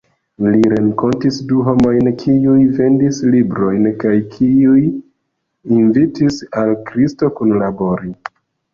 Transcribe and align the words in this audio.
Li 0.43 0.61
renkontis 0.69 1.37
du 1.51 1.59
homojn, 1.67 2.09
kiuj 2.23 2.57
vendis 2.81 3.21
librojn, 3.37 3.87
kaj 4.07 4.17
kiuj 4.35 4.83
invitis 5.79 6.45
al 6.65 6.77
Kristo 6.91 7.35
kunlabori. 7.41 8.15